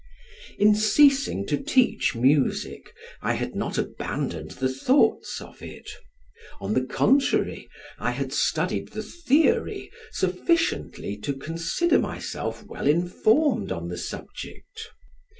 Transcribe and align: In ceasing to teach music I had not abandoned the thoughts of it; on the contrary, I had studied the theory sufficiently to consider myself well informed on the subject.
In 0.57 0.73
ceasing 0.73 1.45
to 1.45 1.57
teach 1.57 2.15
music 2.15 2.91
I 3.21 3.33
had 3.35 3.53
not 3.53 3.77
abandoned 3.77 4.49
the 4.53 4.67
thoughts 4.67 5.39
of 5.39 5.61
it; 5.61 5.91
on 6.59 6.73
the 6.73 6.83
contrary, 6.83 7.69
I 7.99 8.09
had 8.09 8.33
studied 8.33 8.93
the 8.93 9.03
theory 9.03 9.91
sufficiently 10.11 11.17
to 11.17 11.33
consider 11.37 11.99
myself 11.99 12.63
well 12.63 12.87
informed 12.87 13.71
on 13.71 13.89
the 13.89 13.97
subject. 13.99 14.87